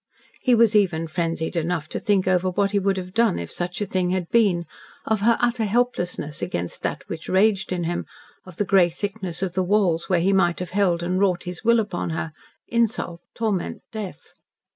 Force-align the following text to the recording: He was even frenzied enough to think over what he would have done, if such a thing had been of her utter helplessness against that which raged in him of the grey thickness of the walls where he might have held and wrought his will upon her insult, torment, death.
He 0.41 0.55
was 0.55 0.75
even 0.75 1.05
frenzied 1.05 1.55
enough 1.55 1.87
to 1.89 1.99
think 1.99 2.27
over 2.27 2.49
what 2.49 2.71
he 2.71 2.79
would 2.79 2.97
have 2.97 3.13
done, 3.13 3.37
if 3.37 3.51
such 3.51 3.81
a 3.81 3.85
thing 3.85 4.09
had 4.09 4.29
been 4.31 4.63
of 5.05 5.21
her 5.21 5.37
utter 5.39 5.65
helplessness 5.65 6.41
against 6.41 6.81
that 6.81 7.07
which 7.07 7.29
raged 7.29 7.71
in 7.71 7.83
him 7.83 8.07
of 8.43 8.57
the 8.57 8.65
grey 8.65 8.89
thickness 8.89 9.43
of 9.43 9.51
the 9.53 9.61
walls 9.61 10.09
where 10.09 10.19
he 10.19 10.33
might 10.33 10.57
have 10.57 10.71
held 10.71 11.03
and 11.03 11.19
wrought 11.19 11.43
his 11.43 11.63
will 11.63 11.79
upon 11.79 12.09
her 12.09 12.33
insult, 12.67 13.21
torment, 13.35 13.83
death. 13.91 14.33